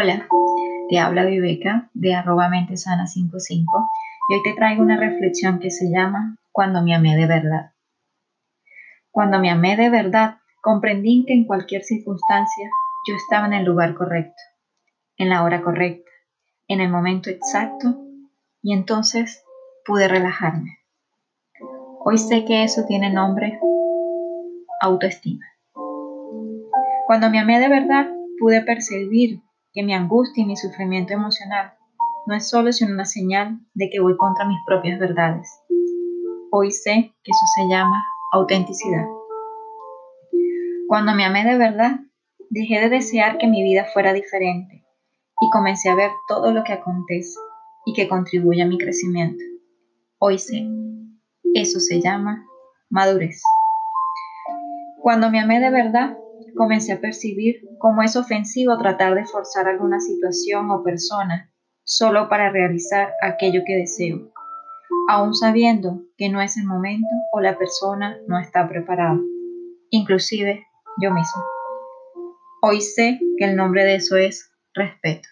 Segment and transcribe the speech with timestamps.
[0.00, 0.28] Hola,
[0.88, 3.64] te habla Viveca de arroba mentesana55
[4.28, 7.72] y hoy te traigo una reflexión que se llama Cuando me amé de verdad.
[9.10, 12.70] Cuando me amé de verdad, comprendí que en cualquier circunstancia
[13.08, 14.40] yo estaba en el lugar correcto,
[15.16, 16.12] en la hora correcta,
[16.68, 17.96] en el momento exacto
[18.62, 19.42] y entonces
[19.84, 20.78] pude relajarme.
[22.04, 23.58] Hoy sé que eso tiene nombre
[24.80, 25.44] autoestima.
[27.08, 28.06] Cuando me amé de verdad,
[28.38, 29.40] pude percibir
[29.72, 31.72] que mi angustia y mi sufrimiento emocional
[32.26, 35.48] no es solo sino una señal de que voy contra mis propias verdades.
[36.50, 39.06] Hoy sé que eso se llama autenticidad.
[40.88, 42.00] Cuando me amé de verdad,
[42.50, 44.84] dejé de desear que mi vida fuera diferente
[45.40, 47.38] y comencé a ver todo lo que acontece
[47.84, 49.42] y que contribuye a mi crecimiento.
[50.18, 50.66] Hoy sé,
[51.54, 52.46] eso se llama
[52.90, 53.42] madurez.
[55.00, 56.18] Cuando me amé de verdad,
[56.56, 61.50] comencé a percibir cómo es ofensivo tratar de forzar alguna situación o persona
[61.84, 64.30] solo para realizar aquello que deseo,
[65.08, 69.18] aun sabiendo que no es el momento o la persona no está preparada,
[69.90, 70.66] inclusive
[71.00, 71.42] yo mismo.
[72.62, 75.28] Hoy sé que el nombre de eso es respeto.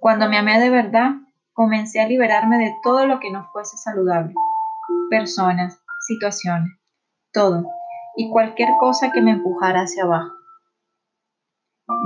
[0.00, 1.12] Cuando me amé de verdad,
[1.52, 4.34] comencé a liberarme de todo lo que no fuese saludable,
[5.10, 6.72] personas, situaciones,
[7.32, 7.64] todo
[8.16, 10.32] y cualquier cosa que me empujara hacia abajo.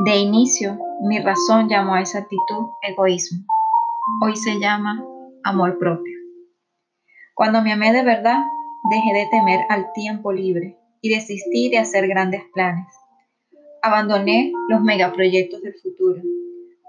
[0.04, 3.44] De inicio, mi razón llamó a esa actitud egoísmo.
[4.22, 5.04] Hoy se llama
[5.44, 6.18] amor propio.
[7.34, 8.44] Cuando me amé de verdad,
[8.90, 12.86] dejé de temer al tiempo libre y desistí de hacer grandes planes.
[13.82, 16.22] Abandoné los megaproyectos del futuro.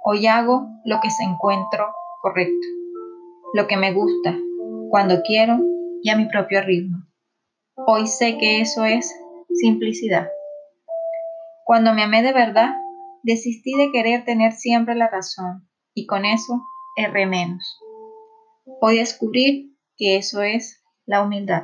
[0.04, 2.68] Hoy hago lo que se encuentro correcto,
[3.54, 4.36] lo que me gusta,
[4.90, 5.60] cuando quiero
[6.02, 7.07] y a mi propio ritmo.
[7.90, 9.16] Hoy sé que eso es
[9.50, 10.30] simplicidad.
[11.64, 12.76] Cuando me amé de verdad,
[13.24, 16.62] desistí de querer tener siempre la razón y con eso
[16.98, 17.80] erré menos.
[18.82, 21.64] Hoy descubrí que eso es la humildad.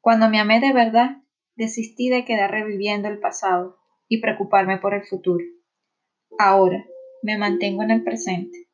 [0.00, 1.24] Cuando me amé de verdad,
[1.56, 5.44] desistí de quedar reviviendo el pasado y preocuparme por el futuro.
[6.38, 6.86] Ahora
[7.24, 8.68] me mantengo en el presente,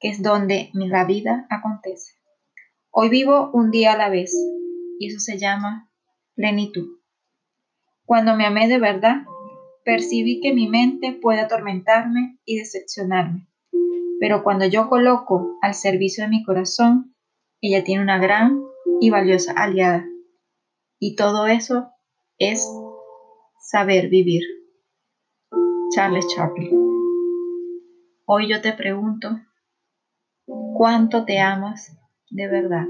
[0.00, 2.12] que es donde la vida acontece.
[2.90, 4.34] Hoy vivo un día a la vez
[4.98, 5.90] y eso se llama
[6.34, 7.00] plenitud.
[8.04, 9.24] Cuando me amé de verdad,
[9.84, 13.48] percibí que mi mente puede atormentarme y decepcionarme,
[14.20, 17.14] pero cuando yo coloco al servicio de mi corazón,
[17.60, 18.60] ella tiene una gran
[19.00, 20.06] y valiosa aliada.
[20.98, 21.90] Y todo eso
[22.38, 22.66] es
[23.60, 24.42] saber vivir.
[25.94, 26.70] Charles Chaplin.
[28.26, 29.40] Hoy yo te pregunto,
[30.76, 31.96] ¿cuánto te amas
[32.30, 32.86] de verdad?